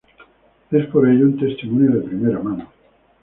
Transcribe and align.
Es 0.71 0.87
por 0.87 1.07
ello 1.07 1.25
un 1.25 1.37
testimonio 1.37 1.91
de 1.99 2.09
primera 2.09 2.39
mano. 2.39 2.71